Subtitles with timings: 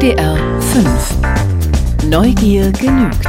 [0.00, 1.18] WDR 5
[2.06, 3.28] Neugier genügt.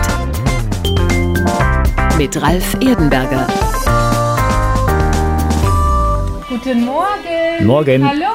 [2.18, 3.46] Mit Ralf Erdenberger.
[6.48, 7.66] Guten Morgen.
[7.66, 8.08] Morgen.
[8.08, 8.26] Hallo.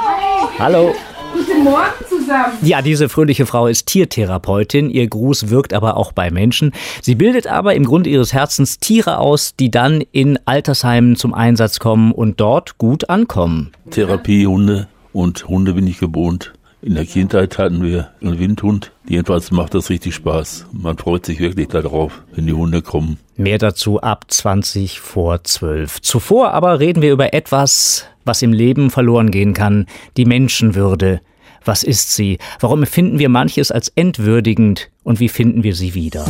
[0.59, 0.95] Hallo.
[1.33, 2.59] Guten Morgen zusammen.
[2.61, 4.91] Ja, diese fröhliche Frau ist Tiertherapeutin.
[4.91, 6.73] Ihr Gruß wirkt aber auch bei Menschen.
[7.01, 11.79] Sie bildet aber im Grunde ihres Herzens Tiere aus, die dann in Altersheimen zum Einsatz
[11.79, 13.73] kommen und dort gut ankommen.
[13.91, 16.53] Therapiehunde und Hunde bin ich gewohnt.
[16.87, 18.93] In der Kindheit hatten wir einen Windhund.
[19.09, 20.67] Jedenfalls macht das richtig Spaß.
[20.71, 23.19] Man freut sich wirklich darauf, wenn die Hunde kommen.
[23.37, 26.01] Mehr dazu ab 20 vor 12.
[26.01, 29.87] Zuvor aber reden wir über etwas, was im Leben verloren gehen kann,
[30.17, 31.23] die Menschenwürde.
[31.65, 32.39] Was ist sie?
[32.61, 36.25] Warum empfinden wir manches als entwürdigend und wie finden wir sie wieder?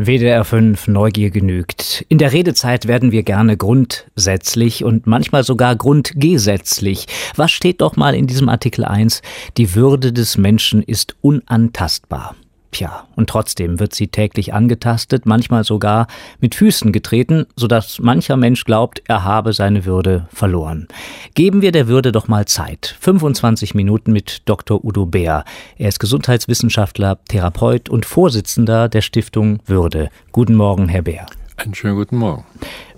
[0.00, 2.06] WDR 5 Neugier genügt.
[2.08, 7.06] In der Redezeit werden wir gerne grundsätzlich und manchmal sogar grundgesetzlich.
[7.34, 9.22] Was steht doch mal in diesem Artikel 1?
[9.56, 12.36] Die Würde des Menschen ist unantastbar.
[12.70, 16.06] Tja, und trotzdem wird sie täglich angetastet, manchmal sogar
[16.40, 20.86] mit Füßen getreten, sodass mancher Mensch glaubt, er habe seine Würde verloren.
[21.34, 22.94] Geben wir der Würde doch mal Zeit.
[23.00, 24.84] 25 Minuten mit Dr.
[24.84, 25.44] Udo Bär.
[25.78, 30.10] Er ist Gesundheitswissenschaftler, Therapeut und Vorsitzender der Stiftung Würde.
[30.32, 31.26] Guten Morgen, Herr Bär.
[31.56, 32.44] Einen schönen guten Morgen.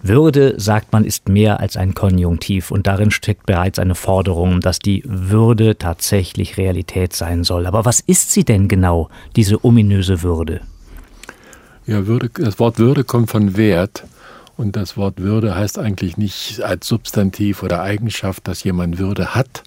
[0.03, 4.79] Würde, sagt man, ist mehr als ein Konjunktiv und darin steckt bereits eine Forderung, dass
[4.79, 7.67] die Würde tatsächlich Realität sein soll.
[7.67, 10.63] Aber was ist sie denn genau, diese ominöse Würde?
[11.87, 14.05] Ja, Würde, das Wort Würde kommt von Wert
[14.57, 19.65] und das Wort Würde heißt eigentlich nicht als Substantiv oder Eigenschaft, dass jemand Würde hat,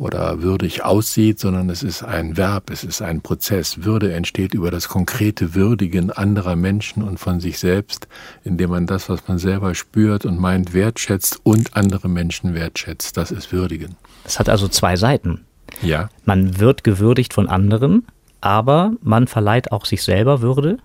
[0.00, 3.84] oder würdig aussieht, sondern es ist ein Verb, es ist ein Prozess.
[3.84, 8.08] Würde entsteht über das konkrete Würdigen anderer Menschen und von sich selbst,
[8.42, 13.18] indem man das, was man selber spürt und meint, wertschätzt und andere Menschen wertschätzt.
[13.18, 13.96] Das ist Würdigen.
[14.24, 15.44] Das hat also zwei Seiten.
[15.82, 16.08] Ja.
[16.24, 18.06] Man wird gewürdigt von anderen,
[18.40, 20.78] aber man verleiht auch sich selber Würde.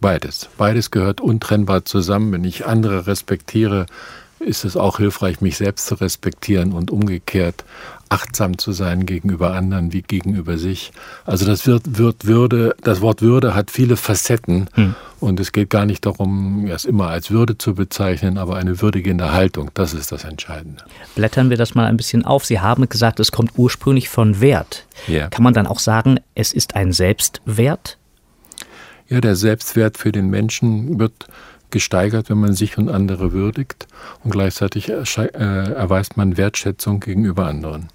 [0.00, 0.48] Beides.
[0.56, 2.32] Beides gehört untrennbar zusammen.
[2.32, 3.84] Wenn ich andere respektiere,
[4.38, 7.64] ist es auch hilfreich, mich selbst zu respektieren und umgekehrt
[8.08, 10.92] achtsam zu sein gegenüber anderen wie gegenüber sich.
[11.24, 14.94] Also das wird, wird Würde, das Wort Würde hat viele Facetten hm.
[15.20, 19.32] und es geht gar nicht darum, es immer als Würde zu bezeichnen, aber eine würdigende
[19.32, 20.84] Haltung, das ist das Entscheidende.
[21.14, 22.44] Blättern wir das mal ein bisschen auf.
[22.44, 24.86] Sie haben gesagt, es kommt ursprünglich von Wert.
[25.08, 25.28] Ja.
[25.28, 27.98] Kann man dann auch sagen, es ist ein Selbstwert?
[29.08, 31.26] Ja, der Selbstwert für den Menschen wird
[31.70, 33.86] gesteigert, wenn man sich und andere würdigt
[34.24, 37.88] und gleichzeitig äh, erweist man Wertschätzung gegenüber anderen.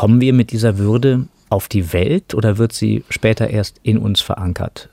[0.00, 4.22] Kommen wir mit dieser Würde auf die Welt oder wird sie später erst in uns
[4.22, 4.88] verankert?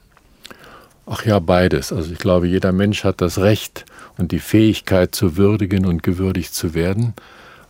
[1.05, 1.93] Ach ja, beides.
[1.93, 3.85] Also ich glaube, jeder Mensch hat das Recht
[4.17, 7.13] und die Fähigkeit zu würdigen und gewürdigt zu werden,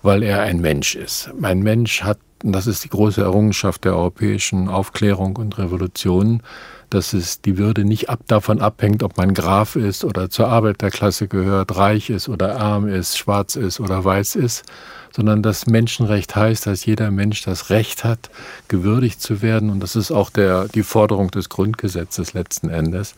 [0.02, 1.30] weil er ein Mensch ist.
[1.40, 6.42] Ein Mensch hat, und das ist die große Errungenschaft der europäischen Aufklärung und Revolution,
[6.90, 11.28] dass es die Würde nicht ab davon abhängt, ob man Graf ist oder zur Arbeiterklasse
[11.28, 14.64] gehört, reich ist oder arm ist, schwarz ist oder weiß ist,
[15.14, 18.30] sondern das Menschenrecht heißt, dass jeder Mensch das Recht hat,
[18.68, 19.70] gewürdigt zu werden.
[19.70, 23.16] Und das ist auch der, die Forderung des Grundgesetzes letzten Endes.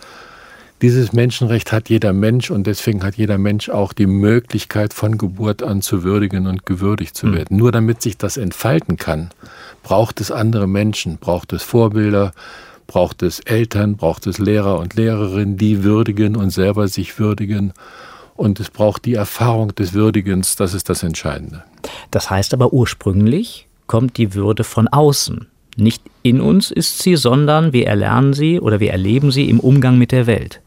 [0.82, 5.62] Dieses Menschenrecht hat jeder Mensch und deswegen hat jeder Mensch auch die Möglichkeit, von Geburt
[5.62, 7.36] an zu würdigen und gewürdigt zu hm.
[7.36, 7.56] werden.
[7.56, 7.60] Mhm.
[7.60, 9.30] Nur damit sich das entfalten kann,
[9.84, 12.32] braucht es andere Menschen, braucht es Vorbilder,
[12.90, 17.72] braucht es Eltern, braucht es Lehrer und Lehrerinnen, die würdigen und selber sich würdigen.
[18.36, 21.64] Und es braucht die Erfahrung des Würdigens, das ist das Entscheidende.
[22.10, 25.48] Das heißt aber ursprünglich kommt die Würde von außen.
[25.78, 29.98] Nicht in uns ist sie, sondern wir erlernen sie oder wir erleben sie im Umgang
[29.98, 30.60] mit der Welt.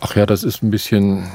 [0.00, 1.26] Ach ja, das ist ein bisschen,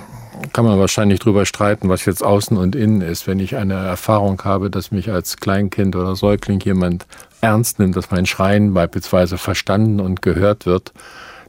[0.53, 3.27] kann man wahrscheinlich drüber streiten, was jetzt außen und innen ist.
[3.27, 7.05] Wenn ich eine Erfahrung habe, dass mich als Kleinkind oder Säugling jemand
[7.41, 10.93] ernst nimmt, dass mein Schreien beispielsweise verstanden und gehört wird,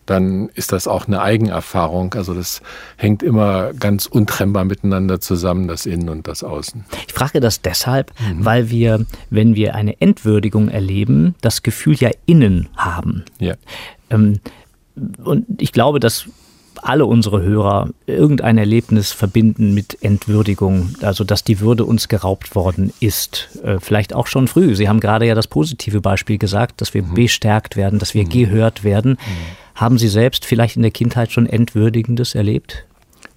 [0.07, 2.15] dann ist das auch eine Eigenerfahrung.
[2.15, 2.61] Also das
[2.97, 6.85] hängt immer ganz untrennbar miteinander zusammen, das Innen und das Außen.
[7.07, 8.45] Ich frage das deshalb, mhm.
[8.45, 13.25] weil wir, wenn wir eine Entwürdigung erleben, das Gefühl ja innen haben.
[13.39, 13.55] Ja.
[14.11, 14.41] Ähm,
[15.23, 16.27] und ich glaube, dass
[16.81, 22.93] alle unsere Hörer irgendein Erlebnis verbinden mit Entwürdigung, also dass die Würde uns geraubt worden
[23.01, 23.49] ist.
[23.63, 24.75] Äh, vielleicht auch schon früh.
[24.75, 27.15] Sie haben gerade ja das positive Beispiel gesagt, dass wir mhm.
[27.15, 28.31] bestärkt werden, dass wir mhm.
[28.31, 29.13] gehört werden.
[29.13, 29.75] Mhm.
[29.75, 32.85] Haben Sie selbst vielleicht in der Kindheit schon Entwürdigendes erlebt?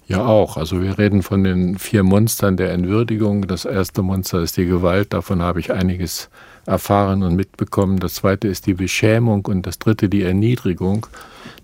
[0.06, 0.56] Ja, auch.
[0.56, 3.48] Also wir reden von den vier Monstern der Entwürdigung.
[3.48, 5.12] Das erste Monster ist die Gewalt.
[5.12, 6.30] Davon habe ich einiges
[6.66, 7.98] erfahren und mitbekommen.
[7.98, 11.06] Das zweite ist die Beschämung und das dritte die Erniedrigung.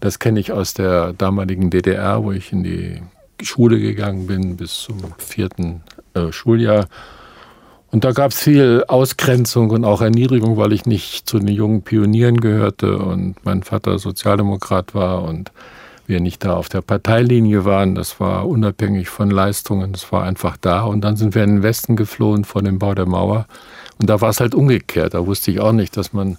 [0.00, 3.02] Das kenne ich aus der damaligen DDR, wo ich in die
[3.43, 5.82] Schule gegangen bin bis zum vierten
[6.14, 6.87] äh, Schuljahr.
[7.90, 11.82] Und da gab es viel Ausgrenzung und auch Erniedrigung, weil ich nicht zu den jungen
[11.82, 15.52] Pionieren gehörte und mein Vater Sozialdemokrat war und
[16.06, 17.94] wir nicht da auf der Parteilinie waren.
[17.94, 20.82] Das war unabhängig von Leistungen, das war einfach da.
[20.82, 23.46] Und dann sind wir in den Westen geflohen vor dem Bau der Mauer.
[24.00, 25.14] Und da war es halt umgekehrt.
[25.14, 26.37] Da wusste ich auch nicht, dass man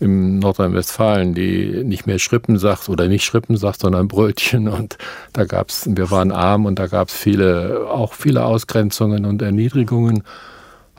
[0.00, 4.68] im Nordrhein-Westfalen, die nicht mehr Schrippen sagt oder nicht Schrippen sagt, sondern Brötchen.
[4.68, 4.98] Und
[5.32, 9.42] da gab es, wir waren arm und da gab es viele, auch viele Ausgrenzungen und
[9.42, 10.22] Erniedrigungen.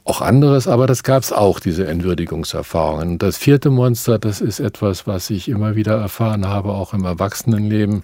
[0.09, 3.19] Auch anderes, aber das gab es auch, diese Entwürdigungserfahrungen.
[3.19, 8.01] Das vierte Monster, das ist etwas, was ich immer wieder erfahren habe, auch im Erwachsenenleben.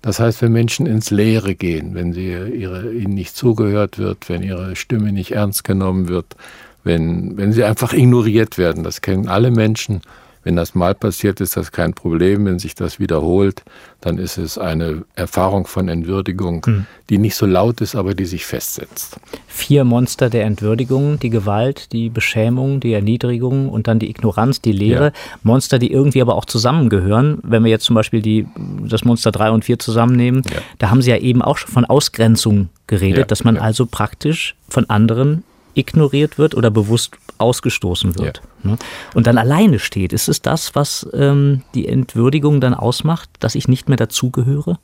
[0.00, 4.42] Das heißt, wenn Menschen ins Leere gehen, wenn sie ihre, ihnen nicht zugehört wird, wenn
[4.42, 6.36] ihre Stimme nicht ernst genommen wird,
[6.84, 8.82] wenn, wenn sie einfach ignoriert werden.
[8.82, 10.00] Das kennen alle Menschen.
[10.44, 12.44] Wenn das mal passiert, ist das kein Problem.
[12.46, 13.62] Wenn sich das wiederholt,
[14.00, 16.86] dann ist es eine Erfahrung von Entwürdigung, hm.
[17.10, 19.20] die nicht so laut ist, aber die sich festsetzt.
[19.46, 24.72] Vier Monster der Entwürdigung, die Gewalt, die Beschämung, die Erniedrigung und dann die Ignoranz, die
[24.72, 25.06] Leere.
[25.06, 25.12] Ja.
[25.42, 27.38] Monster, die irgendwie aber auch zusammengehören.
[27.42, 28.46] Wenn wir jetzt zum Beispiel die,
[28.88, 30.60] das Monster 3 und 4 zusammennehmen, ja.
[30.78, 33.24] da haben Sie ja eben auch schon von Ausgrenzung geredet, ja.
[33.24, 38.40] dass man also praktisch von anderen ignoriert wird oder bewusst ausgestoßen wird.
[38.64, 38.70] Ja.
[38.70, 38.78] Ne?
[39.14, 40.12] Und dann alleine steht.
[40.12, 44.78] Ist es das, was ähm, die Entwürdigung dann ausmacht, dass ich nicht mehr dazugehöre?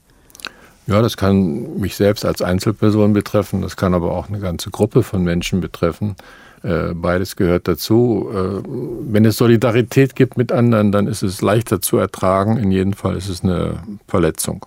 [0.87, 5.03] Ja, das kann mich selbst als Einzelperson betreffen, das kann aber auch eine ganze Gruppe
[5.03, 6.17] von Menschen betreffen.
[6.63, 8.29] Äh, beides gehört dazu.
[8.33, 8.69] Äh,
[9.13, 12.57] wenn es Solidarität gibt mit anderen, dann ist es leichter zu ertragen.
[12.57, 14.67] In jedem Fall ist es eine Verletzung.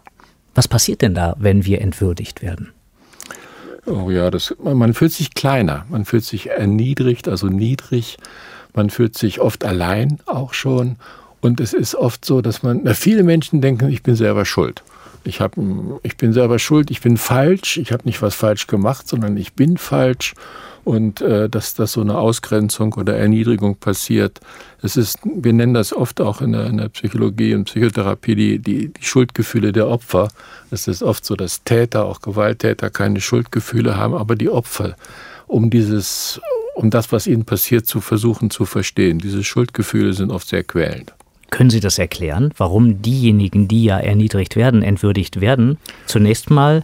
[0.56, 2.72] Was passiert denn da, wenn wir entwürdigt werden?
[3.86, 8.18] Oh ja, das, man fühlt sich kleiner, man fühlt sich erniedrigt, also niedrig,
[8.74, 10.98] man fühlt sich oft allein auch schon.
[11.42, 14.83] Und es ist oft so, dass man, na, viele Menschen denken, ich bin selber schuld.
[15.24, 15.56] Ich, hab,
[16.04, 19.54] ich bin selber schuld, ich bin falsch, ich habe nicht was falsch gemacht, sondern ich
[19.54, 20.34] bin falsch
[20.83, 24.39] und äh, dass das so eine Ausgrenzung oder Erniedrigung passiert.
[24.81, 28.60] Es ist, wir nennen das oft auch in der, in der Psychologie und Psychotherapie die,
[28.60, 30.30] die, die, Schuldgefühle der Opfer.
[30.72, 34.95] Es ist oft so, dass Täter, auch Gewalttäter, keine Schuldgefühle haben, aber die Opfer,
[35.48, 36.42] um dieses,
[36.75, 39.19] um das, was ihnen passiert, zu versuchen zu verstehen.
[39.19, 41.13] Diese Schuldgefühle sind oft sehr quälend.
[41.51, 46.84] Können Sie das erklären, warum diejenigen, die ja erniedrigt werden, entwürdigt werden, zunächst mal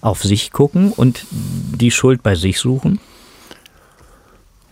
[0.00, 2.98] auf sich gucken und die Schuld bei sich suchen?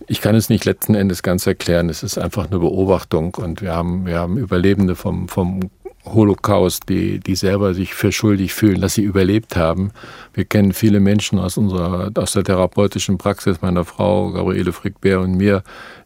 [0.09, 1.89] Ich kann es nicht letzten Endes ganz erklären.
[1.89, 5.69] Es ist einfach eine Beobachtung und wir haben, wir haben Überlebende vom, vom
[6.05, 9.91] Holocaust, die, die selber sich für schuldig fühlen, dass sie überlebt haben.
[10.33, 15.35] Wir kennen viele Menschen aus unserer, aus der therapeutischen Praxis meiner Frau, Gabriele Frick-Bär und
[15.35, 15.63] mir,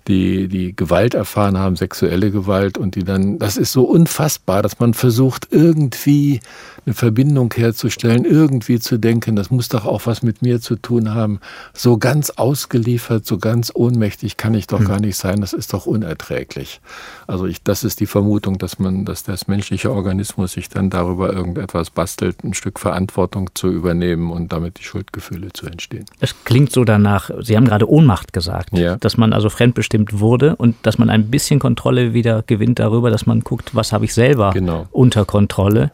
[0.08, 4.80] die, die Gewalt erfahren haben, sexuelle Gewalt und die dann, das ist so unfassbar, dass
[4.80, 6.40] man versucht, irgendwie
[6.86, 11.14] eine Verbindung herzustellen, irgendwie zu denken, das muss doch auch was mit mir zu tun
[11.14, 11.40] haben.
[11.74, 14.88] So ganz ausgeliefert, so ganz ohnmächtig kann ich doch hm.
[14.88, 16.82] gar nicht sein, das ist doch unerträglich.
[17.28, 21.32] Also ich, das ist die Vermutung, dass man, dass das menschliche Organismus sich dann darüber
[21.32, 26.06] irgendetwas bastelt, ein Stück Verantwortung zu übernehmen und damit die Schuldgefühle zu entstehen.
[26.20, 28.96] Es klingt so danach, Sie haben gerade Ohnmacht gesagt, ja.
[28.98, 33.10] dass man also fremdbestimmt abgestimmt wurde und dass man ein bisschen Kontrolle wieder gewinnt darüber,
[33.10, 34.88] dass man guckt, was habe ich selber genau.
[34.92, 35.92] unter Kontrolle.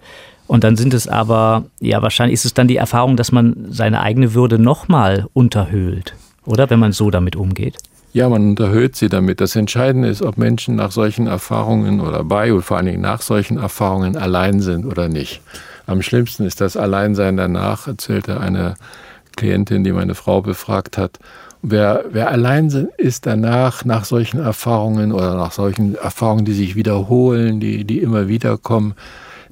[0.48, 4.02] Und dann sind es aber, ja, wahrscheinlich ist es dann die Erfahrung, dass man seine
[4.02, 6.70] eigene Würde nochmal unterhöhlt, oder?
[6.70, 7.78] Wenn man so damit umgeht.
[8.14, 9.42] Ja, man unterhöht sie damit.
[9.42, 13.22] Das Entscheidende ist, ob Menschen nach solchen Erfahrungen oder bei und vor allen Dingen nach
[13.22, 15.42] solchen Erfahrungen allein sind oder nicht.
[15.86, 18.76] Am schlimmsten ist das Alleinsein danach, erzählte eine
[19.36, 21.20] Klientin, die meine Frau befragt hat.
[21.62, 27.60] Wer, wer allein ist danach, nach solchen Erfahrungen oder nach solchen Erfahrungen, die sich wiederholen,
[27.60, 28.94] die, die immer wieder kommen,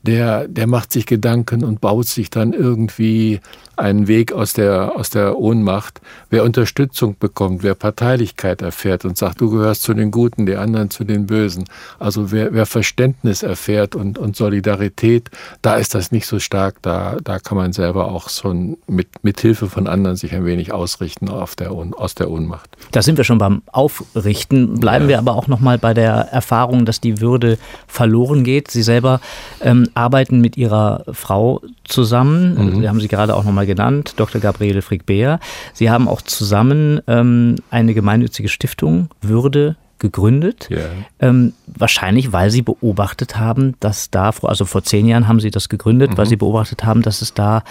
[0.03, 3.39] der, der macht sich Gedanken und baut sich dann irgendwie
[3.77, 6.01] einen Weg aus der, aus der Ohnmacht.
[6.29, 10.89] Wer Unterstützung bekommt, wer Parteilichkeit erfährt und sagt, du gehörst zu den Guten, die anderen
[10.89, 11.65] zu den Bösen.
[12.00, 15.29] Also wer, wer Verständnis erfährt und, und Solidarität,
[15.62, 16.82] da ist das nicht so stark.
[16.82, 20.72] Da, da kann man selber auch schon mit, mit Hilfe von anderen sich ein wenig
[20.72, 22.70] ausrichten auf der, aus der Ohnmacht.
[22.91, 24.79] Da sind wir schon beim Aufrichten.
[24.79, 25.10] Bleiben ja.
[25.10, 28.72] wir aber auch noch mal bei der Erfahrung, dass die Würde verloren geht.
[28.72, 29.20] Sie selber
[29.62, 32.55] ähm, arbeiten mit Ihrer Frau zusammen.
[32.55, 32.82] Mhm.
[32.82, 34.39] Sie haben sie gerade auch noch mal genannt, Dr.
[34.39, 35.39] Gabriele Frick-Beer.
[35.74, 40.67] Sie haben auch zusammen ähm, eine gemeinnützige Stiftung Würde gegründet.
[40.69, 40.89] Yeah.
[41.19, 45.69] Ähm, wahrscheinlich, weil Sie beobachtet haben, dass da, also vor zehn Jahren haben Sie das
[45.69, 46.17] gegründet, mhm.
[46.17, 47.63] weil Sie beobachtet haben, dass es da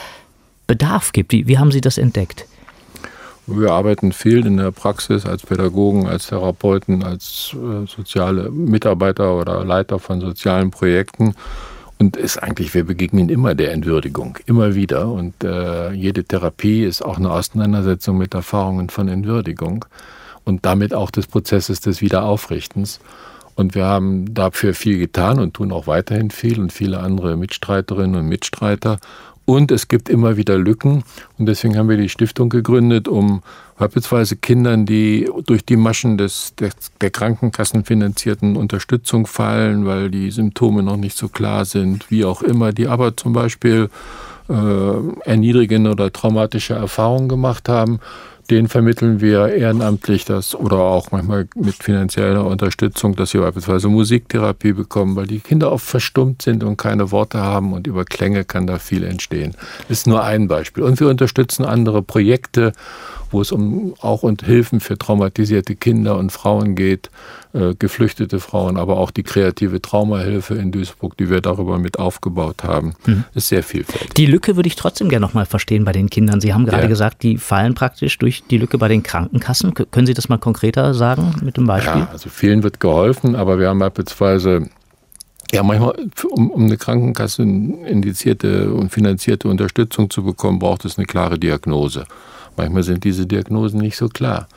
[0.66, 1.32] Bedarf gibt.
[1.32, 2.46] Wie, wie haben Sie das entdeckt?
[3.46, 9.62] Wir arbeiten viel in der Praxis als Pädagogen, als Therapeuten, als äh, soziale Mitarbeiter oder
[9.66, 11.34] Leiter von sozialen Projekten.
[11.98, 15.08] Und ist eigentlich, wir begegnen immer der Entwürdigung, immer wieder.
[15.08, 19.84] Und äh, jede Therapie ist auch eine Auseinandersetzung mit Erfahrungen von Entwürdigung
[20.44, 23.00] und damit auch des Prozesses des Wiederaufrichtens.
[23.54, 28.16] Und wir haben dafür viel getan und tun auch weiterhin viel und viele andere Mitstreiterinnen
[28.16, 28.98] und Mitstreiter.
[29.44, 31.04] Und es gibt immer wieder Lücken.
[31.38, 33.42] Und deswegen haben wir die Stiftung gegründet, um
[33.76, 40.30] beispielsweise Kindern, die durch die Maschen des, der, der Krankenkassen finanzierten Unterstützung fallen, weil die
[40.30, 43.90] Symptome noch nicht so klar sind, wie auch immer, die aber zum Beispiel
[44.48, 48.00] äh, erniedrigende oder traumatische Erfahrungen gemacht haben,
[48.50, 54.72] den vermitteln wir ehrenamtlich das oder auch manchmal mit finanzieller Unterstützung, dass sie beispielsweise Musiktherapie
[54.72, 58.66] bekommen, weil die Kinder oft verstummt sind und keine Worte haben und über Klänge kann
[58.66, 59.54] da viel entstehen.
[59.88, 60.82] Das ist nur ein Beispiel.
[60.82, 62.72] Und wir unterstützen andere Projekte
[63.34, 67.10] wo es um auch um Hilfen für traumatisierte Kinder und Frauen geht,
[67.54, 72.64] äh, geflüchtete Frauen, aber auch die kreative Traumahilfe in Duisburg, die wir darüber mit aufgebaut
[72.64, 73.24] haben, mhm.
[73.32, 74.12] ist sehr vielfältig.
[74.14, 76.40] Die Lücke würde ich trotzdem gerne noch mal verstehen bei den Kindern.
[76.40, 76.88] Sie haben gerade ja.
[76.88, 79.72] gesagt, die fallen praktisch durch die Lücke bei den Krankenkassen.
[79.72, 82.00] Können Sie das mal konkreter sagen mit dem Beispiel?
[82.00, 84.68] Ja, also vielen wird geholfen, aber wir haben beispielsweise
[85.52, 85.94] ja, manchmal,
[86.30, 92.04] um, um eine Krankenkasse indizierte und finanzierte Unterstützung zu bekommen, braucht es eine klare Diagnose.
[92.56, 94.48] Manchmal sind diese Diagnosen nicht so klar.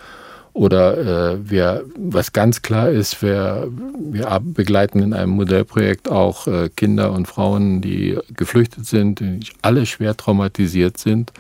[0.58, 0.98] Oder
[1.34, 3.68] äh, wir, was ganz klar ist, wir,
[4.00, 9.86] wir begleiten in einem Modellprojekt auch äh, Kinder und Frauen, die geflüchtet sind, die alle
[9.86, 11.32] schwer traumatisiert sind.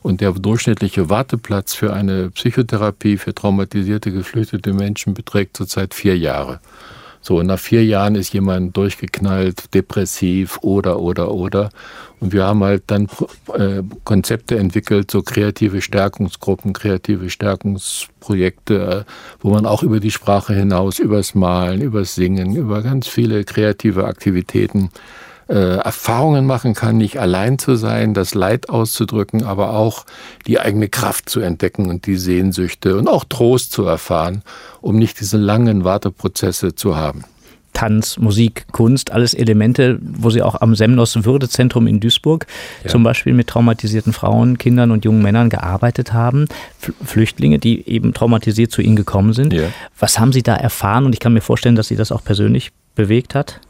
[0.00, 6.58] Und der durchschnittliche Warteplatz für eine Psychotherapie für traumatisierte, geflüchtete Menschen beträgt zurzeit vier Jahre.
[7.24, 11.70] So, nach vier Jahren ist jemand durchgeknallt, depressiv oder, oder, oder.
[12.18, 13.08] Und wir haben halt dann
[13.54, 20.52] äh, Konzepte entwickelt, so kreative Stärkungsgruppen, kreative Stärkungsprojekte, äh, wo man auch über die Sprache
[20.52, 24.90] hinaus, übers Malen, übers Singen, über ganz viele kreative Aktivitäten
[25.52, 30.06] äh, Erfahrungen machen kann, nicht allein zu sein, das Leid auszudrücken, aber auch
[30.46, 34.42] die eigene Kraft zu entdecken und die Sehnsüchte und auch Trost zu erfahren,
[34.80, 37.24] um nicht diese langen Warteprozesse zu haben.
[37.74, 42.46] Tanz, Musik, Kunst, alles Elemente, wo Sie auch am Semnos Würdezentrum in Duisburg
[42.84, 42.90] ja.
[42.90, 46.46] zum Beispiel mit traumatisierten Frauen, Kindern und jungen Männern gearbeitet haben.
[47.04, 49.52] Flüchtlinge, die eben traumatisiert zu Ihnen gekommen sind.
[49.52, 49.68] Ja.
[49.98, 51.06] Was haben Sie da erfahren?
[51.06, 53.60] Und ich kann mir vorstellen, dass Sie das auch persönlich bewegt hat.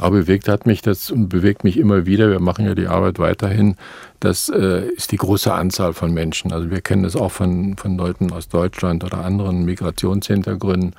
[0.00, 2.30] Aber bewegt hat mich das und bewegt mich immer wieder.
[2.30, 3.76] Wir machen ja die Arbeit weiterhin.
[4.18, 6.52] Das äh, ist die große Anzahl von Menschen.
[6.52, 10.94] Also wir kennen das auch von, von Leuten aus Deutschland oder anderen Migrationshintergründen,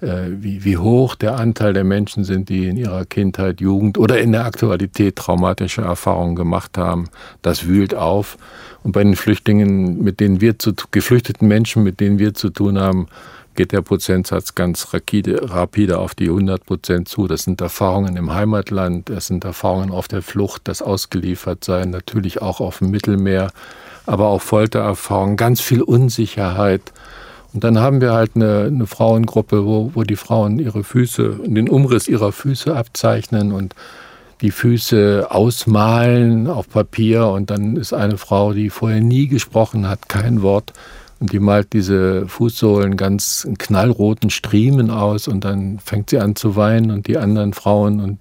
[0.00, 4.20] äh, wie, wie hoch der Anteil der Menschen sind, die in ihrer Kindheit, Jugend oder
[4.20, 7.08] in der Aktualität traumatische Erfahrungen gemacht haben.
[7.42, 8.38] Das wühlt auf.
[8.82, 12.78] Und bei den Flüchtlingen, mit denen wir zu, geflüchteten Menschen, mit denen wir zu tun
[12.78, 13.08] haben,
[13.56, 17.26] geht der Prozentsatz ganz rapide, rapide auf die 100 Prozent zu.
[17.26, 22.60] Das sind Erfahrungen im Heimatland, das sind Erfahrungen auf der Flucht, das Ausgeliefertsein, natürlich auch
[22.60, 23.50] auf dem Mittelmeer,
[24.04, 26.82] aber auch Foltererfahrungen, ganz viel Unsicherheit.
[27.52, 31.68] Und dann haben wir halt eine, eine Frauengruppe, wo, wo die Frauen ihre Füße, den
[31.68, 33.74] Umriss ihrer Füße abzeichnen und
[34.42, 40.08] die Füße ausmalen auf Papier und dann ist eine Frau, die vorher nie gesprochen hat,
[40.08, 40.72] kein Wort,
[41.18, 46.36] und die malt diese Fußsohlen ganz in knallroten Striemen aus und dann fängt sie an
[46.36, 48.18] zu weinen und die anderen Frauen und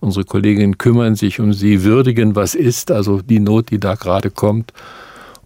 [0.00, 4.30] unsere Kolleginnen kümmern sich um sie, würdigen, was ist, also die Not, die da gerade
[4.30, 4.72] kommt.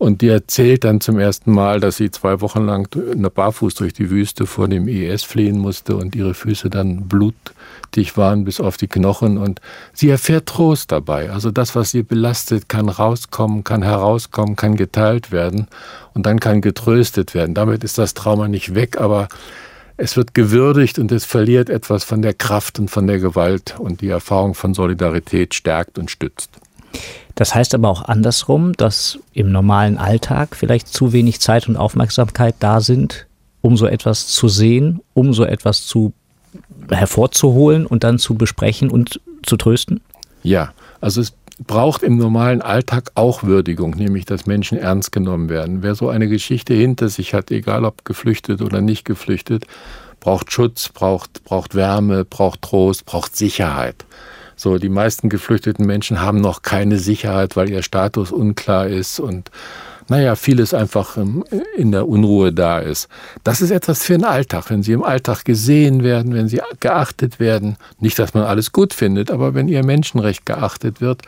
[0.00, 2.88] Und die erzählt dann zum ersten Mal, dass sie zwei Wochen lang
[3.34, 8.44] barfuß durch die Wüste vor dem IS fliehen musste und ihre Füße dann blutig waren
[8.46, 9.36] bis auf die Knochen.
[9.36, 9.60] Und
[9.92, 11.30] sie erfährt Trost dabei.
[11.30, 15.66] Also das, was sie belastet, kann rauskommen, kann herauskommen, kann geteilt werden
[16.14, 17.54] und dann kann getröstet werden.
[17.54, 19.28] Damit ist das Trauma nicht weg, aber
[19.98, 24.00] es wird gewürdigt und es verliert etwas von der Kraft und von der Gewalt und
[24.00, 26.58] die Erfahrung von Solidarität stärkt und stützt.
[27.34, 32.54] Das heißt aber auch andersrum, dass im normalen Alltag vielleicht zu wenig Zeit und Aufmerksamkeit
[32.58, 33.26] da sind,
[33.62, 36.12] um so etwas zu sehen, um so etwas zu
[36.90, 40.00] hervorzuholen und dann zu besprechen und zu trösten?
[40.42, 41.32] Ja, also es
[41.66, 45.82] braucht im normalen Alltag auch Würdigung, nämlich dass Menschen ernst genommen werden.
[45.82, 49.66] Wer so eine Geschichte hinter sich hat, egal ob geflüchtet oder nicht geflüchtet,
[50.20, 54.04] braucht Schutz, braucht, braucht Wärme, braucht Trost, braucht Sicherheit.
[54.60, 59.50] So, die meisten geflüchteten Menschen haben noch keine Sicherheit, weil ihr Status unklar ist und
[60.08, 61.46] naja, vieles einfach ähm,
[61.78, 63.08] in der Unruhe da ist.
[63.42, 67.40] Das ist etwas für den Alltag, wenn sie im Alltag gesehen werden, wenn sie geachtet
[67.40, 67.78] werden.
[68.00, 71.22] Nicht, dass man alles gut findet, aber wenn ihr Menschenrecht geachtet wird,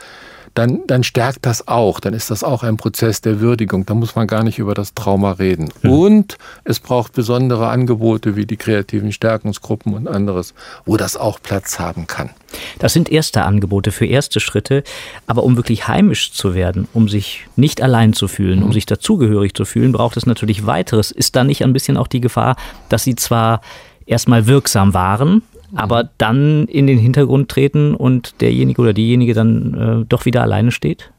[0.54, 2.00] dann, dann stärkt das auch.
[2.00, 3.86] Dann ist das auch ein Prozess der Würdigung.
[3.86, 5.70] Da muss man gar nicht über das Trauma reden.
[5.82, 5.90] Mhm.
[5.90, 10.54] Und es braucht besondere Angebote wie die kreativen Stärkungsgruppen und anderes,
[10.84, 12.30] wo das auch Platz haben kann.
[12.78, 14.84] Das sind erste Angebote für erste Schritte.
[15.26, 18.66] Aber um wirklich heimisch zu werden, um sich nicht allein zu fühlen, mhm.
[18.66, 21.10] um sich dazugehörig zu fühlen, braucht es natürlich weiteres.
[21.10, 22.56] Ist da nicht ein bisschen auch die Gefahr,
[22.88, 23.62] dass Sie zwar
[24.06, 25.42] erstmal wirksam waren,
[25.74, 30.70] aber dann in den Hintergrund treten und derjenige oder diejenige dann äh, doch wieder alleine
[30.70, 31.12] steht?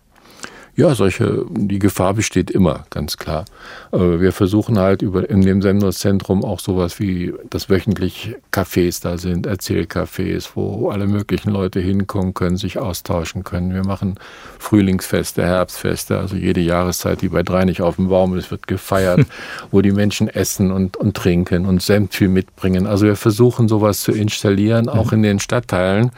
[0.75, 3.45] Ja, solche, die Gefahr besteht immer, ganz klar.
[3.91, 9.45] Wir versuchen halt über, in dem Senderzentrum auch sowas wie, dass wöchentlich Cafés da sind,
[9.45, 13.71] Erzählcafés, wo alle möglichen Leute hinkommen können, sich austauschen können.
[13.71, 14.15] Wir machen
[14.57, 19.27] Frühlingsfeste, Herbstfeste, also jede Jahreszeit, die bei drei nicht auf dem Baum ist, wird gefeiert,
[19.71, 22.87] wo die Menschen essen und, und trinken und Senf viel mitbringen.
[22.87, 26.09] Also wir versuchen sowas zu installieren, auch in den Stadtteilen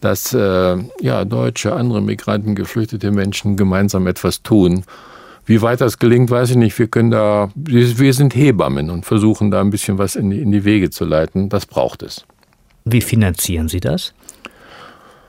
[0.00, 4.84] dass äh, ja, Deutsche, andere Migranten, geflüchtete Menschen gemeinsam etwas tun.
[5.46, 6.76] Wie weit das gelingt, weiß ich nicht.
[6.78, 10.50] Wir können da, wir sind Hebammen und versuchen da ein bisschen was in die, in
[10.50, 11.48] die Wege zu leiten.
[11.48, 12.24] Das braucht es.
[12.84, 14.12] Wie finanzieren Sie das?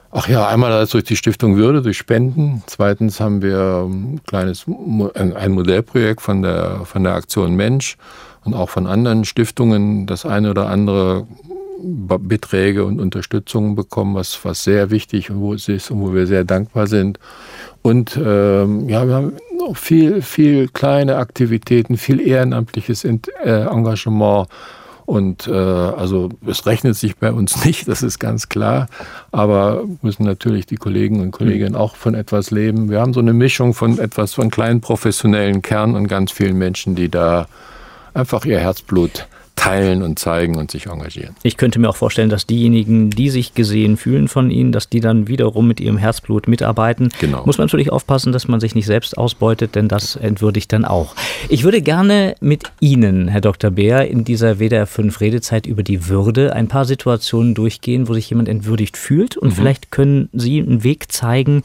[0.10, 2.64] Ach ja, einmal durch die Stiftung Würde, durch Spenden.
[2.66, 7.98] Zweitens haben wir ein kleines ein Modellprojekt von der, von der Aktion Mensch
[8.44, 10.08] und auch von anderen Stiftungen.
[10.08, 11.28] Das eine oder andere
[11.80, 16.28] Beträge und Unterstützung bekommen, was, was sehr wichtig und wo es ist und wo wir
[16.28, 17.20] sehr dankbar sind.
[17.82, 24.48] Und ähm, ja, wir haben noch viel, viel kleine Aktivitäten, viel ehrenamtliches äh, Engagement.
[25.06, 28.88] Und äh, also es rechnet sich bei uns nicht, das ist ganz klar.
[29.32, 32.90] Aber müssen natürlich die Kollegen und Kolleginnen auch von etwas leben.
[32.90, 36.96] Wir haben so eine Mischung von etwas von kleinen professionellen Kern und ganz vielen Menschen,
[36.96, 37.48] die da
[38.14, 39.28] einfach ihr Herzblut
[39.68, 41.36] teilen und zeigen und sich engagieren.
[41.44, 45.00] Ich könnte mir auch vorstellen, dass diejenigen, die sich gesehen fühlen von Ihnen, dass die
[45.00, 47.10] dann wiederum mit ihrem Herzblut mitarbeiten.
[47.20, 47.46] Genau.
[47.46, 51.16] Muss man natürlich aufpassen, dass man sich nicht selbst ausbeutet, denn das entwürdigt dann auch.
[51.50, 53.72] Ich würde gerne mit Ihnen, Herr Dr.
[53.72, 58.30] Beer, in dieser WDR 5 Redezeit über die Würde ein paar Situationen durchgehen, wo sich
[58.30, 59.54] jemand entwürdigt fühlt und mhm.
[59.54, 61.64] vielleicht können Sie einen Weg zeigen,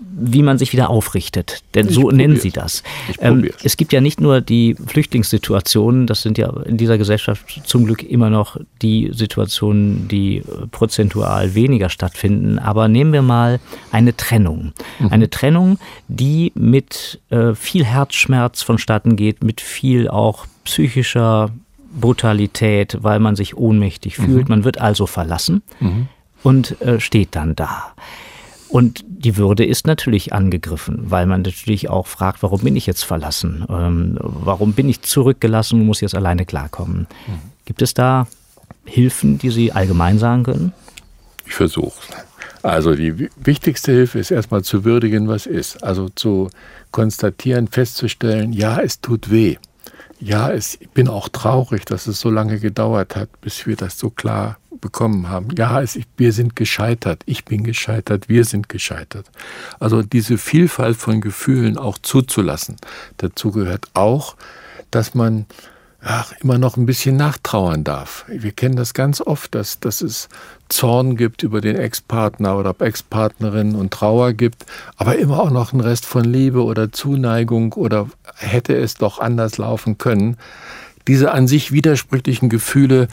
[0.00, 1.62] wie man sich wieder aufrichtet.
[1.74, 2.82] Denn so nennen sie das.
[3.20, 7.84] Ähm, es gibt ja nicht nur die Flüchtlingssituationen, das sind ja in dieser Gesellschaft zum
[7.84, 12.58] Glück immer noch die Situationen, die äh, prozentual weniger stattfinden.
[12.58, 14.72] Aber nehmen wir mal eine Trennung.
[14.98, 15.08] Mhm.
[15.08, 21.50] Eine Trennung, die mit äh, viel Herzschmerz vonstatten geht, mit viel auch psychischer
[21.98, 24.24] Brutalität, weil man sich ohnmächtig mhm.
[24.24, 24.48] fühlt.
[24.48, 26.08] Man wird also verlassen mhm.
[26.42, 27.94] und äh, steht dann da.
[28.68, 33.02] Und die Würde ist natürlich angegriffen, weil man natürlich auch fragt, warum bin ich jetzt
[33.02, 33.64] verlassen?
[33.68, 37.08] Ähm, warum bin ich zurückgelassen und muss jetzt alleine klarkommen?
[37.26, 37.40] Mhm.
[37.64, 38.28] Gibt es da
[38.84, 40.72] Hilfen, die Sie allgemein sagen können?
[41.46, 42.00] Ich versuche.
[42.62, 45.82] Also die wichtigste Hilfe ist erstmal zu würdigen, was ist.
[45.82, 46.50] Also zu
[46.90, 49.56] konstatieren, festzustellen, ja, es tut weh.
[50.20, 53.98] Ja, es, ich bin auch traurig, dass es so lange gedauert hat, bis wir das
[53.98, 55.48] so klar bekommen haben.
[55.56, 59.30] Ja, es, wir sind gescheitert, ich bin gescheitert, wir sind gescheitert.
[59.78, 62.76] Also diese Vielfalt von Gefühlen auch zuzulassen.
[63.16, 64.36] Dazu gehört auch,
[64.90, 65.46] dass man
[66.08, 68.24] ach, immer noch ein bisschen nachtrauern darf.
[68.28, 70.30] Wir kennen das ganz oft, dass, dass es
[70.70, 74.64] Zorn gibt über den Ex-Partner oder Ex-Partnerin und Trauer gibt,
[74.96, 79.58] aber immer auch noch ein Rest von Liebe oder Zuneigung oder hätte es doch anders
[79.58, 80.38] laufen können.
[81.06, 83.08] Diese an sich widersprüchlichen Gefühle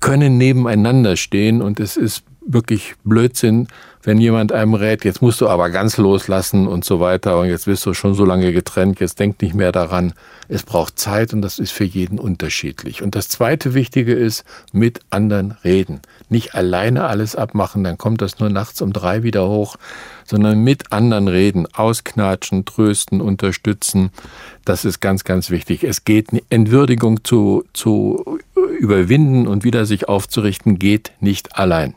[0.00, 3.68] können nebeneinander stehen und es ist wirklich Blödsinn,
[4.04, 7.64] wenn jemand einem rät, jetzt musst du aber ganz loslassen und so weiter und jetzt
[7.64, 10.12] bist du schon so lange getrennt, jetzt denk nicht mehr daran.
[10.46, 13.02] Es braucht Zeit und das ist für jeden unterschiedlich.
[13.02, 16.00] Und das zweite Wichtige ist, mit anderen reden.
[16.28, 19.76] Nicht alleine alles abmachen, dann kommt das nur nachts um drei wieder hoch,
[20.26, 24.10] sondern mit anderen reden, ausknatschen, trösten, unterstützen.
[24.66, 25.82] Das ist ganz, ganz wichtig.
[25.82, 28.38] Es geht, Entwürdigung zu, zu
[28.78, 31.94] überwinden und wieder sich aufzurichten, geht nicht allein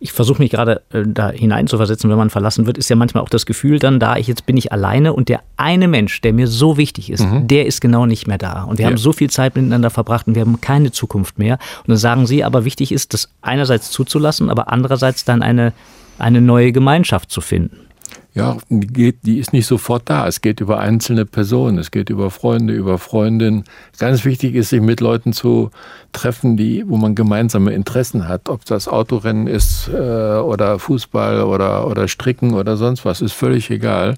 [0.00, 3.28] ich versuche mich gerade äh, da hineinzuversetzen, wenn man verlassen wird, ist ja manchmal auch
[3.28, 6.48] das Gefühl dann da, ich jetzt bin ich alleine und der eine Mensch, der mir
[6.48, 7.46] so wichtig ist, mhm.
[7.46, 8.62] der ist genau nicht mehr da.
[8.62, 8.90] Und wir ja.
[8.90, 11.58] haben so viel Zeit miteinander verbracht und wir haben keine Zukunft mehr.
[11.80, 15.74] Und dann sagen sie, aber wichtig ist, das einerseits zuzulassen, aber andererseits dann eine,
[16.18, 17.89] eine neue Gemeinschaft zu finden
[18.32, 20.28] ja, die, geht, die ist nicht sofort da.
[20.28, 23.64] Es geht über einzelne Personen, es geht über Freunde, über Freundinnen.
[23.98, 25.70] Ganz wichtig ist, sich mit Leuten zu
[26.12, 28.48] treffen, die, wo man gemeinsame Interessen hat.
[28.48, 33.68] Ob das Autorennen ist äh, oder Fußball oder, oder Stricken oder sonst was, ist völlig
[33.70, 34.14] egal.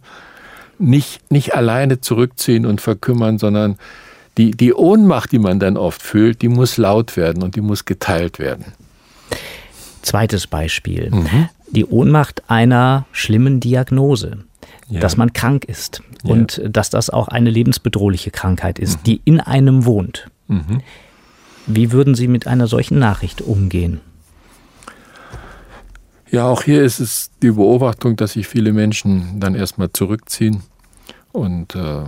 [0.78, 3.78] Nicht, nicht alleine zurückziehen und verkümmern, sondern
[4.36, 7.86] die, die Ohnmacht, die man dann oft fühlt, die muss laut werden und die muss
[7.86, 8.66] geteilt werden.
[10.02, 11.10] Zweites Beispiel.
[11.10, 14.44] Mhm die Ohnmacht einer schlimmen Diagnose,
[14.88, 15.00] Ja.
[15.00, 16.32] dass man krank ist Ja.
[16.32, 20.28] und dass das auch eine lebensbedrohliche Krankheit ist, die in einem wohnt.
[20.48, 20.80] Mhm.
[21.66, 24.00] Wie würden Sie mit einer solchen Nachricht umgehen?
[26.30, 30.62] Ja, auch hier ist es die Beobachtung, dass sich viele Menschen dann erstmal zurückziehen
[31.30, 32.04] und äh,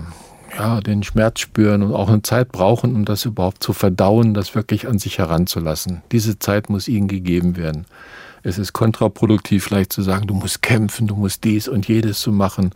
[0.59, 4.55] ja, den Schmerz spüren und auch eine Zeit brauchen, um das überhaupt zu verdauen, das
[4.55, 6.03] wirklich an sich heranzulassen.
[6.11, 7.85] Diese Zeit muss ihnen gegeben werden.
[8.45, 12.31] Es ist kontraproduktiv, vielleicht zu sagen, du musst kämpfen, du musst dies und jedes zu
[12.31, 12.73] machen.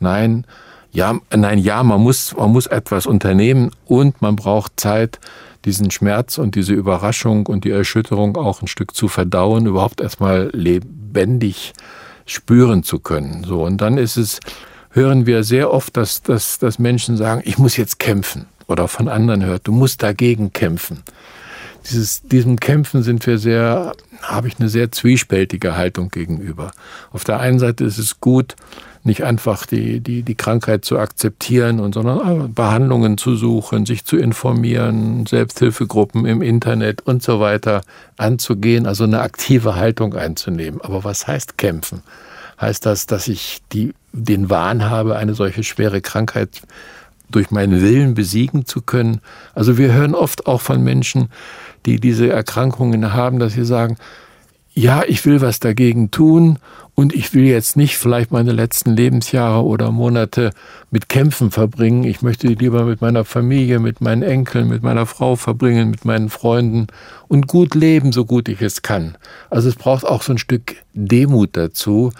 [0.00, 0.46] Nein,
[0.92, 5.20] ja, nein, ja, man muss, man muss etwas unternehmen und man braucht Zeit,
[5.66, 10.50] diesen Schmerz und diese Überraschung und die Erschütterung auch ein Stück zu verdauen, überhaupt erstmal
[10.54, 11.74] lebendig
[12.24, 13.44] spüren zu können.
[13.44, 14.40] So, und dann ist es,
[14.90, 18.46] hören wir sehr oft, dass, dass, dass Menschen sagen, ich muss jetzt kämpfen.
[18.68, 21.02] Oder von anderen hört, du musst dagegen kämpfen.
[21.88, 26.72] Dieses, diesem Kämpfen sind wir sehr, habe ich eine sehr zwiespältige Haltung gegenüber.
[27.12, 28.56] Auf der einen Seite ist es gut,
[29.02, 34.18] nicht einfach die, die, die Krankheit zu akzeptieren und sondern Behandlungen zu suchen, sich zu
[34.18, 37.80] informieren, Selbsthilfegruppen im Internet und so weiter
[38.18, 40.82] anzugehen, also eine aktive Haltung einzunehmen.
[40.82, 42.02] Aber was heißt kämpfen?
[42.60, 46.60] Heißt das, dass ich die, den Wahn habe, eine solche schwere Krankheit
[47.30, 49.20] durch meinen Willen besiegen zu können?
[49.54, 51.28] Also wir hören oft auch von Menschen,
[51.86, 53.96] die diese Erkrankungen haben, dass sie sagen,
[54.72, 56.58] ja, ich will was dagegen tun
[56.94, 60.50] und ich will jetzt nicht vielleicht meine letzten Lebensjahre oder Monate
[60.90, 62.04] mit Kämpfen verbringen.
[62.04, 66.04] Ich möchte die lieber mit meiner Familie, mit meinen Enkeln, mit meiner Frau verbringen, mit
[66.04, 66.86] meinen Freunden
[67.26, 69.16] und gut leben, so gut ich es kann.
[69.48, 72.12] Also es braucht auch so ein Stück Demut dazu.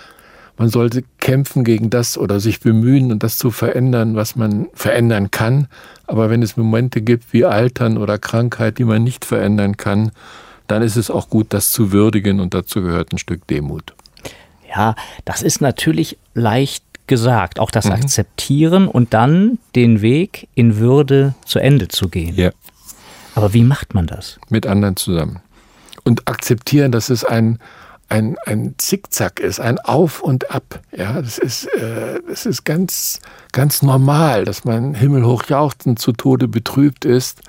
[0.60, 5.30] Man sollte kämpfen gegen das oder sich bemühen und das zu verändern, was man verändern
[5.30, 5.68] kann.
[6.06, 10.10] Aber wenn es Momente gibt wie Altern oder Krankheit, die man nicht verändern kann,
[10.66, 13.94] dann ist es auch gut, das zu würdigen und dazu gehört ein Stück Demut.
[14.68, 21.34] Ja, das ist natürlich leicht gesagt, auch das Akzeptieren und dann den Weg in Würde
[21.46, 22.36] zu Ende zu gehen.
[22.36, 22.50] Ja.
[23.34, 24.38] Aber wie macht man das?
[24.50, 25.40] Mit anderen zusammen.
[26.04, 27.58] Und akzeptieren, dass es ein,
[28.10, 30.80] ein, ein Zickzack ist, ein Auf und Ab.
[30.94, 33.20] Ja, das ist, äh, das ist ganz,
[33.52, 37.40] ganz normal, dass man himmelhoch jauchzend zu Tode betrübt ist.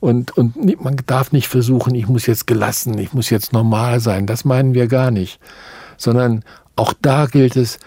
[0.00, 4.26] Und, und man darf nicht versuchen, ich muss jetzt gelassen, ich muss jetzt normal sein.
[4.26, 5.38] Das meinen wir gar nicht.
[5.96, 7.78] Sondern auch da gilt es,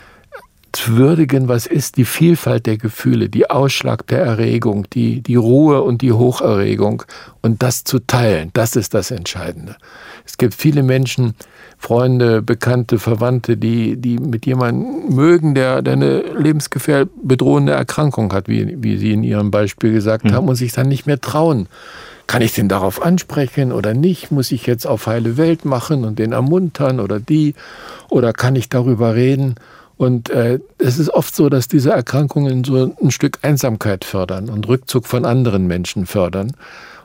[0.72, 5.82] zu würdigen, was ist die Vielfalt der Gefühle, die Ausschlag der Erregung, die, die Ruhe
[5.82, 7.04] und die Hocherregung
[7.42, 9.76] und das zu teilen, das ist das Entscheidende.
[10.26, 11.36] Es gibt viele Menschen,
[11.82, 18.48] Freunde, Bekannte, Verwandte, die, die mit jemandem mögen, der, der eine lebensgefährlich bedrohende Erkrankung hat,
[18.48, 21.68] wie, wie Sie in Ihrem Beispiel gesagt haben, und sich dann nicht mehr trauen.
[22.28, 24.32] Kann ich den darauf ansprechen oder nicht?
[24.32, 27.56] Muss ich jetzt auf heile Welt machen und den ermuntern oder die?
[28.10, 29.56] Oder kann ich darüber reden?
[29.98, 34.68] Und äh, es ist oft so, dass diese Erkrankungen so ein Stück Einsamkeit fördern und
[34.68, 36.54] Rückzug von anderen Menschen fördern.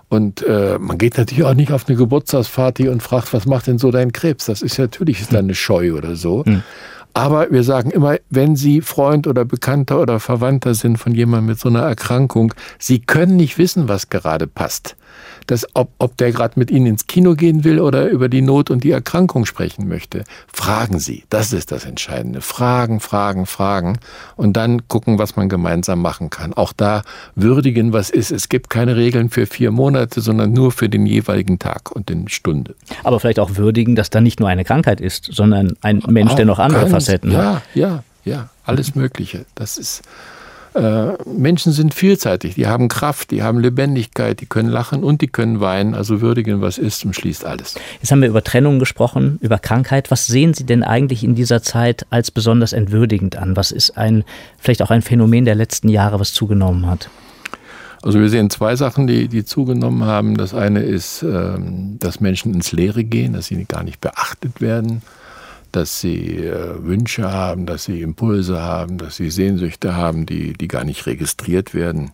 [0.09, 3.79] Und äh, man geht natürlich auch nicht auf eine Geburtstagsparty und fragt, was macht denn
[3.79, 4.47] so dein Krebs?
[4.47, 6.45] Das ist natürlich ist da eine Scheu oder so.
[7.13, 11.59] Aber wir sagen immer, wenn Sie Freund oder Bekannter oder Verwandter sind von jemandem mit
[11.59, 14.97] so einer Erkrankung, Sie können nicht wissen, was gerade passt.
[15.47, 18.71] Das, ob, ob der gerade mit Ihnen ins Kino gehen will oder über die Not
[18.71, 20.25] und die Erkrankung sprechen möchte.
[20.53, 22.41] Fragen Sie, das ist das Entscheidende.
[22.41, 23.99] Fragen, fragen, fragen
[24.37, 26.53] und dann gucken, was man gemeinsam machen kann.
[26.53, 27.03] Auch da
[27.35, 28.31] würdigen, was ist.
[28.33, 32.29] Es gibt keine Regeln für vier Monate, sondern nur für den jeweiligen Tag und den
[32.29, 32.75] Stunde.
[33.05, 36.45] Aber vielleicht auch würdigen, dass da nicht nur eine Krankheit ist, sondern ein Mensch, der
[36.45, 37.63] noch andere Ganz- Facetten hat.
[37.75, 39.47] Ja, ja, ja, alles Mögliche.
[39.55, 40.03] Das ist
[41.25, 45.61] Menschen sind vielseitig, die haben Kraft, die haben Lebendigkeit, die können lachen und die können
[45.61, 45.95] weinen.
[45.95, 47.77] Also würdigen, was ist, umschließt alles.
[48.01, 50.11] Jetzt haben wir über Trennung gesprochen, über Krankheit.
[50.11, 53.57] Was sehen Sie denn eigentlich in dieser Zeit als besonders entwürdigend an?
[53.57, 54.25] Was ist ein,
[54.59, 57.09] vielleicht auch ein Phänomen der letzten Jahre, was zugenommen hat?
[58.03, 60.37] Also wir sehen zwei Sachen, die, die zugenommen haben.
[60.37, 65.03] Das eine ist, ähm, dass Menschen ins Leere gehen, dass sie gar nicht beachtet werden,
[65.77, 70.69] dass sie äh, Wünsche haben, dass sie Impulse haben, dass sie Sehnsüchte haben, die, die
[70.69, 72.13] gar nicht registriert werden.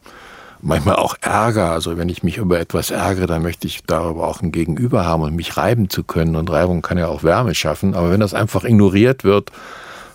[0.60, 1.70] Manchmal auch Ärger.
[1.70, 5.22] Also wenn ich mich über etwas ärgere, dann möchte ich darüber auch ein Gegenüber haben
[5.22, 6.36] und mich reiben zu können.
[6.36, 7.94] Und Reibung kann ja auch Wärme schaffen.
[7.94, 9.50] Aber wenn das einfach ignoriert wird,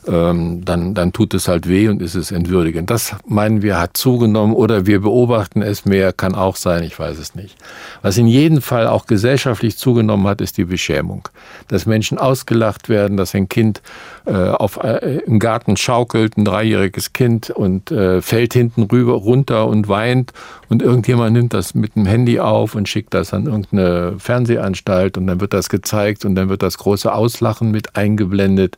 [0.08, 2.90] ähm, dann, dann tut es halt weh und ist es entwürdigend.
[2.90, 7.18] Das meinen wir hat zugenommen oder wir beobachten es mehr, kann auch sein, ich weiß
[7.18, 7.56] es nicht.
[8.02, 11.28] Was in jedem Fall auch gesellschaftlich zugenommen hat, ist die Beschämung.
[11.68, 13.82] Dass Menschen ausgelacht werden, dass ein Kind
[14.26, 19.68] äh, auf, äh, im Garten schaukelt, ein dreijähriges Kind und äh, fällt hinten rüber runter
[19.68, 20.34] und weint
[20.70, 25.28] und irgendjemand nimmt das mit dem Handy auf und schickt das an irgendeine Fernsehanstalt und
[25.28, 28.76] dann wird das gezeigt und dann wird das große Auslachen mit eingeblendet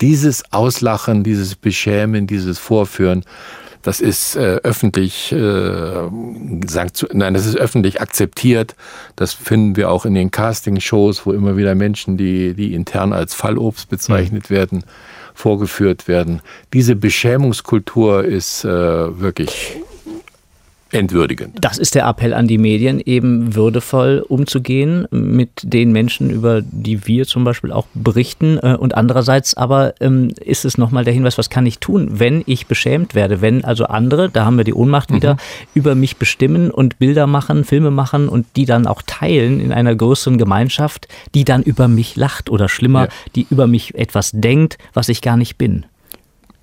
[0.00, 3.24] dieses Auslachen, dieses Beschämen, dieses Vorführen,
[3.84, 8.76] das ist äh, öffentlich, äh, nein, das ist öffentlich akzeptiert.
[9.14, 13.34] Das finden wir auch in den Castingshows, wo immer wieder Menschen, die, die intern als
[13.34, 14.54] Fallobst bezeichnet mhm.
[14.54, 14.84] werden,
[15.34, 16.40] vorgeführt werden.
[16.72, 18.68] Diese Beschämungskultur ist äh,
[19.20, 19.76] wirklich
[20.94, 21.56] entwürdigend.
[21.60, 27.06] Das ist der Appell an die Medien, eben würdevoll umzugehen mit den Menschen, über die
[27.06, 28.58] wir zum Beispiel auch berichten.
[28.58, 32.42] Äh, und andererseits aber ähm, ist es nochmal der Hinweis, was kann ich tun, wenn
[32.46, 35.16] ich beschämt werde, wenn also andere, da haben wir die Ohnmacht mhm.
[35.16, 35.36] wieder,
[35.74, 39.94] über mich bestimmen und Bilder machen, Filme machen und die dann auch teilen in einer
[39.94, 43.08] größeren Gemeinschaft, die dann über mich lacht oder schlimmer, ja.
[43.34, 45.86] die über mich etwas denkt, was ich gar nicht bin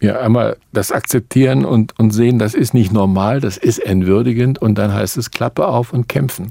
[0.01, 4.75] ja, einmal das akzeptieren und, und sehen, das ist nicht normal, das ist entwürdigend und
[4.75, 6.49] dann heißt es Klappe auf und kämpfen.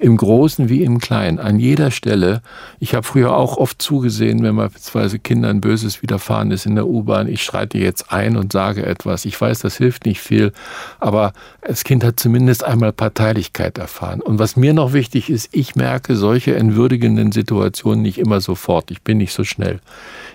[0.00, 2.42] Im Großen wie im Kleinen, an jeder Stelle.
[2.80, 7.28] Ich habe früher auch oft zugesehen, wenn beispielsweise Kindern Böses widerfahren ist in der U-Bahn.
[7.28, 9.24] Ich schreite jetzt ein und sage etwas.
[9.24, 10.52] Ich weiß, das hilft nicht viel,
[10.98, 11.32] aber
[11.62, 14.20] das Kind hat zumindest einmal Parteilichkeit erfahren.
[14.20, 18.90] Und was mir noch wichtig ist, ich merke solche entwürdigenden Situationen nicht immer sofort.
[18.90, 19.78] Ich bin nicht so schnell.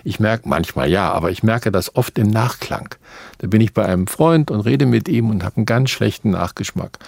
[0.02, 2.94] Ich merke manchmal ja, aber ich merke das oft im Nachklang.
[3.38, 6.30] Da bin ich bei einem Freund und rede mit ihm und habe einen ganz schlechten
[6.30, 6.98] Nachgeschmack.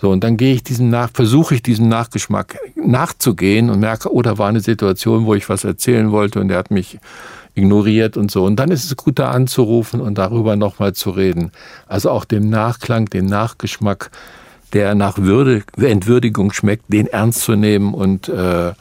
[0.00, 4.22] So, und dann gehe ich diesem nach, versuche ich diesem Nachgeschmack nachzugehen und merke, oh,
[4.22, 6.98] da war eine Situation, wo ich was erzählen wollte und der hat mich
[7.54, 8.44] ignoriert und so.
[8.44, 11.52] Und dann ist es gut, da anzurufen und darüber nochmal zu reden.
[11.86, 14.10] Also auch dem Nachklang, dem Nachgeschmack,
[14.72, 18.72] der nach Würde, Entwürdigung schmeckt, den ernst zu nehmen und äh,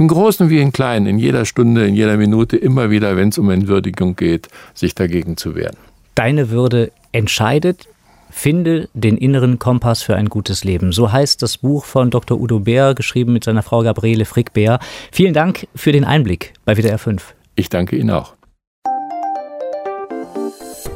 [0.00, 3.38] im Großen wie im Kleinen, in jeder Stunde, in jeder Minute, immer wieder, wenn es
[3.38, 5.76] um Entwürdigung geht, sich dagegen zu wehren.
[6.14, 7.86] Deine Würde entscheidet.
[8.30, 10.92] Finde den inneren Kompass für ein gutes Leben.
[10.92, 12.40] So heißt das Buch von Dr.
[12.40, 14.78] Udo Bär, geschrieben mit seiner Frau Gabriele Frick-Bär.
[15.10, 17.34] Vielen Dank für den Einblick bei WDR 5.
[17.56, 18.34] Ich danke Ihnen auch.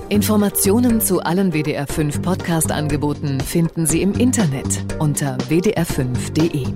[0.09, 6.69] Informationen zu allen WDR 5 Podcast-Angeboten finden Sie im Internet unter wdr5.de.